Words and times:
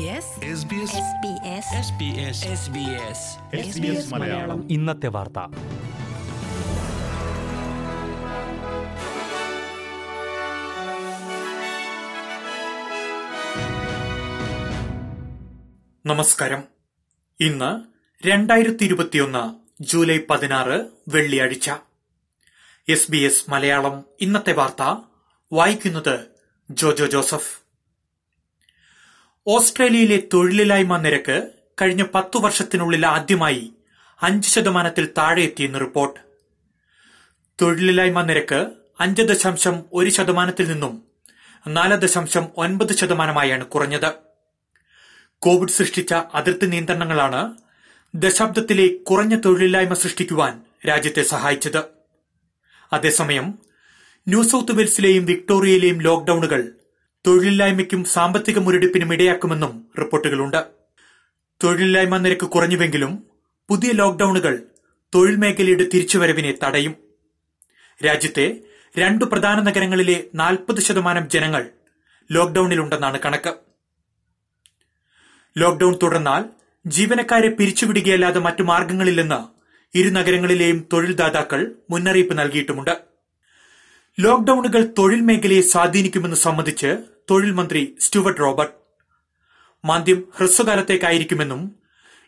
SBS 0.00 0.08
SBS 0.08 1.14
SBS 3.60 4.14
Malayalam. 4.14 4.70
ഇന്നത്തെ 4.70 5.06
വാർത്ത. 5.06 5.38
നമസ്കാരം. 16.06 16.64
ഇന്ന് 17.40 17.82
രണ്ടായിരത്തി 18.28 18.84
ഇരുപത്തിയൊന്ന് 18.84 19.54
ജൂലൈ 19.82 20.18
പതിനാറ് 20.30 20.86
വെള്ളിയാഴ്ച. 21.08 21.70
എസ് 22.88 23.10
ബി 23.10 23.16
എസ് 23.16 23.50
മലയാളം 23.50 24.04
ഇന്നത്തെ 24.20 24.52
വാർത്ത 24.52 24.96
വായിക്കുന്നത് 25.52 26.18
ജോജോ 26.70 27.06
ജോസഫ്. 27.06 27.59
ഓസ്ട്രേലിയയിലെ 29.46 30.22
തൊഴിലില്ലായ്മ 30.34 30.96
നിരക്ക് 30.96 31.48
കഴിഞ്ഞ 31.82 32.04
പത്തു 32.14 32.38
വർഷത്തിനുള്ളിൽ 32.38 33.06
ആദ്യമായി 33.06 33.72
അഞ്ച് 34.22 34.48
ശതമാനത്തിൽ 34.48 35.08
താഴെ 35.18 35.42
എത്തിയെന്ന് 35.42 35.80
റിപ്പോർട്ട്. 35.80 36.20
തൊഴിലില്ലായ്മ 37.62 38.22
നിരക്ക് 38.22 38.66
അഞ്ച് 39.00 39.22
ദശാംശം 39.22 39.84
ഒരു 39.92 40.10
ശതമാനത്തിൽ 40.10 40.68
നിന്നും 40.68 41.02
നാല് 41.66 41.94
ദശാംശം 41.94 42.48
ഒൻപത് 42.56 42.96
ശതമാനമായാണ് 42.96 43.66
കുറഞ്ഞത്. 43.66 44.12
കോവിഡ് 45.38 45.68
സൃഷ്ടിച്ച 45.68 46.14
അതിർത്തി 46.14 46.66
നിയന്ത്രണങ്ങളാണ് 46.66 47.56
ദശാബ്ദത്തിലെ 48.14 48.86
കുറഞ്ഞ 48.86 49.40
തൊഴിലില്ലായ്മ 49.44 49.94
സൃഷ്ടിക്കുവാൻ 49.94 50.62
രാജ്യത്തെ 50.88 51.22
സഹായിച്ചത്. 51.22 51.82
അതേസമയം 52.92 53.58
ന്യൂ 54.28 54.42
സൌത്ത് 54.42 54.72
വെയിൽസിലെയും 54.72 55.24
വിക്ടോറിയയിലെയും 55.24 56.00
ലോക്ഡൌണുകൾ 56.00 56.72
തൊഴിലില്ലായ്മയ്ക്കും 57.26 58.04
സാമ്പത്തിക 58.04 58.58
മുരടിപ്പിനും 58.58 59.12
ഇടയാക്കുമെന്നും 59.12 59.86
റിപ്പോർട്ടുകളുണ്ട്. 59.98 60.64
തൊഴിലില്ലായ്മ 61.64 62.16
നിരക്ക് 62.16 62.46
കുറഞ്ഞുവെങ്കിലും 62.46 63.24
പുതിയ 63.68 63.90
ലോക്ഡൌണുകൾ 63.92 64.62
തൊഴിൽ 65.14 65.36
മേഖലയുടെ 65.36 65.84
തിരിച്ചുവരവിനെ 65.94 66.58
തടയും. 66.64 66.94
രാജ്യത്തെ 68.06 68.60
രണ്ടു 68.98 69.24
പ്രധാന 69.24 69.60
നഗരങ്ങളിലെ 69.60 70.24
നാൽപ്പത് 70.34 70.80
ശതമാനം 70.80 71.28
ജനങ്ങൾ 71.28 71.70
ലോക്ഡൌണിലുണ്ടെന്നാണ് 72.32 73.18
കണക്ക്. 73.24 73.54
ലോക്ഡൌൺ 75.58 75.98
തുടർന്നാൽ 76.02 76.44
ജീവനക്കാരെ 76.86 77.48
പിരിച്ചുവിടുകയല്ലാതെ 77.48 78.40
മറ്റു 78.40 78.62
മാർഗങ്ങളില്ലെന്ന് 78.62 79.60
ഇരു 79.98 80.10
നഗരങ്ങളിലെയും 80.10 80.86
തൊഴിൽദാതാക്കൾ 80.92 81.72
മുന്നറിയിപ്പ് 81.90 82.38
നൽകിയിട്ടുമുണ്ട്. 82.38 83.10
ലോക്ഡൌണുകൾ 84.20 84.94
തൊഴിൽ 84.98 85.20
മേഖലയെ 85.20 85.60
സ്വാധീനിക്കുമെന്ന് 85.60 86.36
സംബന്ധിച്ച് 86.36 86.96
തൊഴിൽ 87.30 87.52
മന്ത്രി 87.52 87.96
സ്റ്റുവർട്ട് 88.00 88.40
റോബർട്ട്. 88.40 88.74
മാന്ദ്യം 89.84 90.24
ഹ്രസ്വകാലത്തേക്കായിരിക്കുമെന്നും 90.36 91.76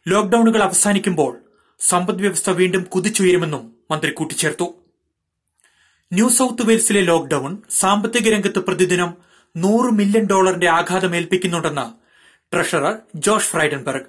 ലോക്ഡൌണുകൾ 0.09 0.63
അവസാനിക്കുമ്പോൾ 0.63 1.39
സമ്പദ് 1.81 2.21
വ്യവസ്ഥ 2.21 2.51
വീണ്ടും 2.51 2.83
കുതിച്ചുയരുമെന്നും 2.83 3.77
മന്ത്രി 3.91 4.11
കൂട്ടിച്ചേർത്തു. 4.11 4.75
ന്യൂ 6.13 6.29
സൌത്ത് 6.29 6.67
വെയിൽസിലെ 6.69 7.01
ലോക്ഡൌൺ 7.01 7.63
സാമ്പത്തിക 7.71 8.33
രംഗത്ത് 8.33 8.59
പ്രതിദിനം 8.59 9.15
നൂറ് 9.57 9.91
മില്യൺ 9.91 10.25
ഡോളറിന്റെ 10.25 10.69
ആഘാതം 10.69 11.17
ഏൽപ്പിക്കുന്നുണ്ടെന്ന് 11.17 11.87
ട്രഷറർ 12.53 12.99
ജോഷ് 13.15 13.51
ഫ്രൈഡൻബർഗ്. 13.51 14.09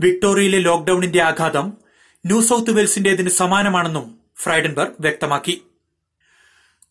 വിക്ടോറിയയിലെ 0.00 0.58
ലോക്ഡൌണിന്റെ 0.58 1.22
ആഘാതം 1.22 1.72
ന്യൂ 2.26 2.42
സൌത്ത് 2.42 2.70
വെയിൽസിന്റേതിന് 2.70 3.28
സമാനമാണെന്നും 3.30 4.18
ഫ്രൈഡൻബർഗ് 4.38 4.96
വ്യക്തമാക്കി. 5.00 5.62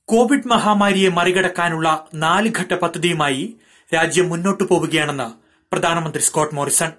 കോവിഡ് 0.09 0.47
മഹാമാരിയെ 0.47 1.09
മറികടക്കാനുള്ള 1.09 2.07
നാല് 2.13 2.51
ഘട്ട 2.59 2.73
പദ്ധതിയുമായി 2.73 3.55
രാജ്യം 3.93 4.29
മുന്നോട്ട് 4.29 4.63
പോവുകയാണെന്ന് 4.63 5.27
പ്രധാനമന്ത്രി 5.71 6.21
സ്കോട്ട് 6.23 6.55
മോറിസൺ. 6.55 6.91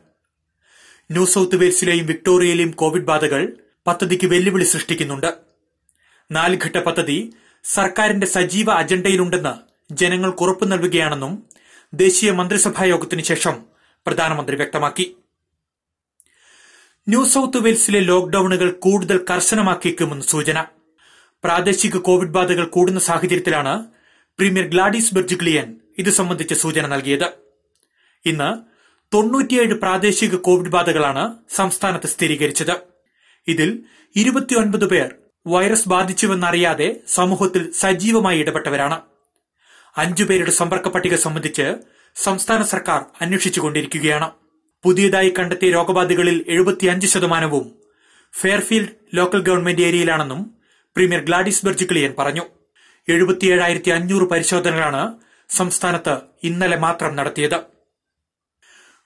ന്യൂ 1.10 1.26
സൌത്ത് 1.26 1.56
വെയിൽസിലെയും 1.56 2.06
വിക്ടോറിയയിലെയും 2.06 2.70
കോവിഡ് 2.70 3.02
ബാധകൾ 3.02 3.56
പദ്ധതിക്ക് 3.86 4.26
വെല്ലുവിളി 4.26 4.64
സൃഷ്ടിക്കുന്നുണ്ട്. 4.64 5.34
നാല് 6.30 6.58
ഘട്ട 6.64 6.78
പദ്ധതി 6.78 7.32
സർക്കാരിന്റെ 7.64 8.26
സജീവ 8.26 8.70
അജണ്ടയിലുണ്ടെന്ന് 8.70 9.54
ജനങ്ങൾക്ക് 9.94 10.42
ഉറപ്പു 10.42 10.64
നൽകുകയാണെന്നും 10.64 11.42
ദേശീയ 11.94 12.30
മന്ത്രിസഭാ 12.30 12.84
യോഗത്തിന് 12.84 13.22
ശേഷം 13.22 13.64
പ്രധാനമന്ത്രി 14.06 14.56
വ്യക്തമാക്കി. 14.56 15.16
ന്യൂ 17.08 17.24
സൌത്ത് 17.24 17.58
വെയിൽസിലെ 17.58 18.00
ലോക്ഡൌണുകൾ 18.00 18.70
കൂടുതൽ 18.70 19.24
കർശനമാക്കിയേക്കുമെന്ന് 19.30 20.24
സൂചന. 20.24 20.64
പ്രാദേശിക 21.44 21.96
കോവിഡ് 21.96 22.28
ബാധകൾ 22.28 22.64
കൂടുന്ന 22.64 23.00
സാഹചര്യത്തിലാണ് 23.00 23.84
പ്രീമിയർ 24.38 24.66
ഗ്ലാഡിസ് 24.66 25.14
ബെർജിഗ്ലിയൻ 25.14 25.76
ഇത് 25.98 26.10
സംബന്ധിച്ച 26.10 26.52
സൂചന 26.52 26.86
നൽകിയത്. 26.86 27.32
ഇന്ന് 28.26 28.50
തൊണ്ണൂറ്റിയേഴ് 29.14 29.74
പ്രാദേശിക 29.74 30.34
കോവിഡ് 30.34 30.70
ബാധകളാണ് 30.70 31.34
സംസ്ഥാനത്ത് 31.54 32.06
സ്ഥിരീകരിച്ചത്. 32.06 32.76
ഇതിൽ 33.48 33.82
ഇരുപത്തിയൊൻപത് 34.16 34.84
പേർ 34.88 35.14
വൈറസ് 35.46 35.88
ബാധിച്ചുവെന്നറിയാതെ 35.88 37.00
സമൂഹത്തിൽ 37.06 37.72
സജീവമായി 37.72 38.38
ഇടപെട്ടവരാണ്. 38.38 39.00
അഞ്ചു 39.96 40.24
പേരുടെ 40.24 40.50
സമ്പർക്ക 40.50 40.88
പട്ടിക 40.88 41.14
സംബന്ധിച്ച് 41.14 41.74
സംസ്ഥാന 42.16 42.62
സർക്കാർ 42.62 43.04
അന്വേഷിച്ചുകൊണ്ടിരിക്കുകയാണ്. 43.20 44.30
പുതിയതായി 44.82 45.34
കണ്ടെത്തിയ 45.38 45.70
രോഗബാധകളിൽ 45.70 46.44
എഴുപത്തിയഞ്ച് 46.48 47.06
ശതമാനവും 47.06 47.74
ഫെയർഫീൽഡ് 48.40 48.88
ലോക്കൽ 49.14 49.42
ഗവൺമെന്റ് 49.42 49.82
ഏരിയയിലാണെന്നും 49.82 50.59
പ്രീമിയർ 51.00 51.24
ഗ്ലാഡിസ് 51.24 51.66
ബെർജിക്ലിയൻ 51.66 52.14
പറഞ്ഞു. 52.18 52.42
എഴുപത്തിയേഴായിരത്തി 53.08 53.90
അഞ്ഞൂറ് 53.90 54.22
പരിശോധനകളാണ് 54.22 55.14
സംസ്ഥാനത്ത് 55.48 56.18
ഇന്നലെ 56.42 56.76
മാത്രം 56.76 57.16
നടത്തിയത്. 57.16 57.60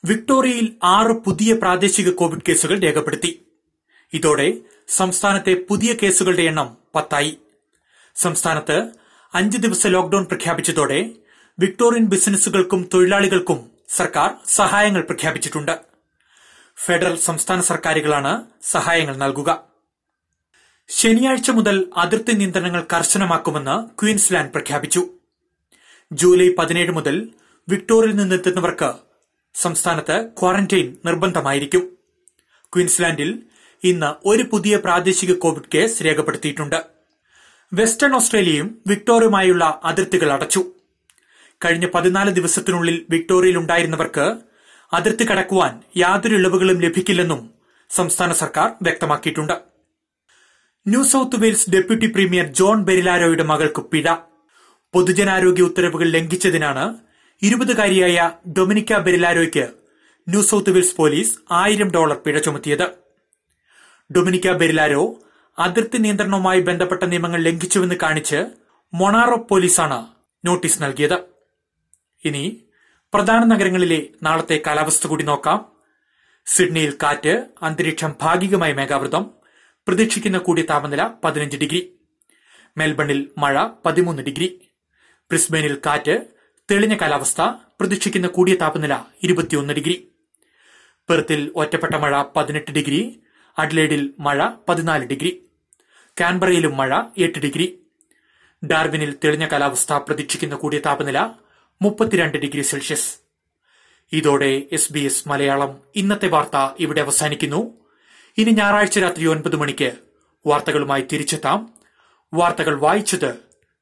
വിക്ടോറിയയിൽ 0.05 0.77
ആറ് 0.85 1.13
പുതിയ 1.13 1.55
പ്രാദേശിക 1.55 2.11
കോവിഡ് 2.11 2.43
കേസുകൾ 2.49 2.79
രേഖപ്പെടുത്തി. 2.79 3.47
ഇതോടെ 4.13 4.55
സംസ്ഥാനത്തെ 4.89 5.65
പുതിയ 5.69 5.95
കേസുകളുടെ 6.03 6.43
എണ്ണം 6.43 6.77
പത്തായി. 6.95 7.39
സംസ്ഥാനത്ത് 8.15 8.89
അഞ്ച് 9.35 9.59
ദിവസ 9.59 9.87
ലോക്ഡൌൺ 9.87 10.25
പ്രഖ്യാപിച്ചതോടെ 10.25 11.11
വിക്ടോറിയൻ 11.59 12.05
ബിസിനസ്സുകൾക്കും 12.05 12.89
തൊഴിലാളികൾക്കും 12.95 13.71
സർക്കാർ 13.89 14.31
സഹായങ്ങൾ 14.47 15.01
പ്രഖ്യാപിച്ചിട്ടുണ്ട്. 15.01 15.79
ഫെഡറൽ 16.85 17.17
സംസ്ഥാന 17.17 17.61
സർക്കാരുകളാണ് 17.61 18.43
സഹായങ്ങൾ 18.63 19.17
നൽകുക. 19.17 19.74
ശനിയാഴ്ച 20.89 21.51
മുതൽ 21.51 21.91
അതിർത്തി 21.97 22.33
നിയന്ത്രണങ്ങൾ 22.33 22.87
കർശനമാക്കുമെന്ന് 22.93 24.01
ക്വീൻസ്ലാൻഡ് 24.01 24.51
പ്രഖ്യാപിച്ചു. 24.51 25.09
ജൂലൈ 26.13 26.49
പതിനേഴ് 26.59 26.93
മുതൽ 26.93 27.29
വിക്ടോറിയയിൽ 27.69 28.17
നിന്നെത്തുന്നവർക്ക് 28.17 28.93
സംസ്ഥാനത്ത് 29.55 30.29
ക്വാറന്റൈൻ 30.41 30.97
നിർബന്ധമായിരിക്കും. 31.05 31.97
ക്വീൻസ്ലാൻഡിൽ 32.75 33.43
ഇന്ന് 33.85 34.29
ഒരു 34.29 34.43
പുതിയ 34.43 34.77
പ്രാദേശിക 34.77 35.33
കോവിഡ് 35.35 35.71
കേസ് 35.75 36.05
രേഖപ്പെടുത്തിയിട്ടുണ്ട്. 36.05 36.83
വെസ്റ്റേൺ 37.73 38.15
ഓസ്ട്രേലിയയും 38.15 38.79
വിക്ടോറിയയുമായുള്ള 38.87 39.81
അതിർത്തികൾ 39.85 40.33
അടച്ചു. 40.33 40.65
കഴിഞ്ഞ 41.65 41.87
പതിനാല് 41.95 42.31
ദിവസത്തിനുള്ളിൽ 42.31 43.07
വിക്ടോറിയയിൽ 43.11 43.59
ഉണ്ടായിരുന്നവർക്ക് 43.59 44.27
അതിർത്തി 44.93 45.25
കടക്കുവാൻ 45.25 45.83
യാതൊരു 45.97 46.35
ഇളവുകളും 46.35 46.81
ലഭിക്കില്ലെന്നും 46.81 47.51
സംസ്ഥാന 47.91 48.33
സർക്കാർ 48.33 48.69
വ്യക്തമാക്കിയിട്ടുണ്ട്. 48.83 49.74
New 50.89 51.05
South 51.05 51.37
Wales 51.37 51.71
deputy 51.71 52.07
premier 52.07 52.47
John 52.47 52.83
ബെരിലാരോയുടെ 52.83 53.43
മകൾക്ക് 53.43 53.83
പിഴ. 53.83 54.15
പൊതുജനാരോഗ്യ 54.93 55.63
ഉത്തരവുകൾ 55.63 56.09
ലംഘിച്ചതിനാണ് 56.09 56.97
ഇരുപതുകാരിയായ 57.43 58.31
ഡൊമിനിക്ക 58.59 58.99
ബെരിലാരോയ്ക്ക് 58.99 59.69
ന്യൂ 60.29 60.43
സൌത്ത് 60.43 60.71
വെയിൽസ് 60.71 60.97
പോലീസ് 60.97 61.39
ആയിരം 61.51 61.91
ഡോളർ 61.91 62.17
പിഴ 62.17 62.39
ചുമത്തിയത്. 62.39 62.91
ഡൊമിനിക്ക 64.17 64.53
ബെരിലാരോ 64.53 65.19
അതിർത്തി 65.59 65.99
നിയന്ത്രണവുമായി 65.99 66.61
ബന്ധപ്പെട്ട 66.61 67.03
നിയമങ്ങൾ 67.03 67.43
ലംഘിച്ചുവെന്ന് 67.43 67.95
കാണിച്ച് 68.03 68.45
മൊണാറോ 68.95 69.37
പോലീസാണ് 69.37 70.07
നോട്ടീസ് 70.45 70.83
നൽകിയത്. 70.83 71.19
ഇനി 72.25 72.61
പ്രധാന 73.15 73.45
നഗരങ്ങളിലെ 73.45 74.09
നാളത്തെ 74.23 74.63
കാലാവസ്ഥ 74.67 75.07
കൂടി 75.07 75.25
നോക്കാം. 75.25 75.65
സിഡ്നിയിൽ 76.47 76.95
കാറ്റ് 77.03 77.47
അന്തരീക്ഷം 77.63 78.15
ഭാഗികമായി 78.23 78.73
മേഘാവൃതം. 78.73 79.44
പ്രതീക്ഷിക്കുന്ന 79.89 80.39
കൂടിയ 80.39 80.63
താപനില 80.63 81.11
പതിനഞ്ച് 81.25 81.57
ഡിഗ്രി. 81.57 81.93
മെൽബണിൽ 82.77 83.31
മഴ 83.39 83.67
പതിമൂന്ന് 83.87 84.23
ഡിഗ്രി. 84.23 84.69
ബ്രിസ്ബെയിനിൽ 85.31 85.79
കാറ്റ് 85.87 86.25
തെളിഞ്ഞ 86.71 86.97
കാലാവസ്ഥ 86.97 87.41
പ്രതീക്ഷിക്കുന്ന 87.81 88.27
കൂടിയ 88.27 88.55
താപനില 88.55 88.99
ഇരുപത്തിയൊന്ന് 89.23 89.75
ഡിഗ്രി. 89.75 90.09
പെർത്തിൽ 91.09 91.53
ഒറ്റപ്പെട്ട 91.57 91.95
മഴ 91.95 92.23
പതിനെട്ട് 92.37 92.71
ഡിഗ്രി. 92.71 93.21
അഡ്ലേഡിൽ 93.59 94.15
മഴ 94.19 94.49
പതിനാല് 94.69 95.05
ഡിഗ്രി. 95.05 95.43
കാൻബറയിലും 96.21 96.77
മഴ 96.77 97.01
എട്ട് 97.19 97.39
ഡിഗ്രി. 97.39 97.79
ഡാർവിനിൽ 98.67 99.17
തെളിഞ്ഞ 99.25 99.47
കാലാവസ്ഥ 99.47 99.93
പ്രതീക്ഷിക്കുന്ന 99.93 100.55
കൂടിയ 100.55 100.79
താപനില 100.79 101.31
മുപ്പത്തിരണ്ട് 101.83 102.39
ഡിഗ്രി 102.39 102.63
സെൽഷ്യസ്. 102.63 103.17
ഇതോടെ 104.13 104.63
എസ് 104.73 104.93
ബി 104.93 105.01
എസ് 105.01 105.29
മലയാളം. 105.29 105.81
ഇന്നത്തെ 105.97 106.29
വാർത്ത 106.29 106.75
ഇവിടെ 106.81 107.01
അവസാനിക്കുന്നു. 107.01 107.84
ഇനി 108.39 108.51
ഞായറാഴ്ച 108.51 108.99
രാത്രി 108.99 109.27
ഒൻപത് 109.27 109.57
മണിക്ക് 109.57 109.93
വാർത്തകളുമായി 110.47 111.03
തിരിച്ചെത്താം. 111.03 111.71
വാർത്തകൾ 112.35 112.79
വായിച്ചത് 112.79 113.39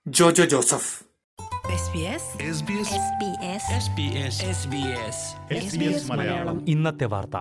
Jojo 0.07 0.45
Joseph. 0.45 1.03
SBS 1.79 2.25
SBS 2.57 2.91
SBS 2.95 3.65
SBS 3.79 4.37
SBS 4.57 5.19
SBS 5.63 6.11
Malayalam. 6.11 6.69
ഇന്നത്തെ 6.69 7.05
വാർത്ത. 7.05 7.37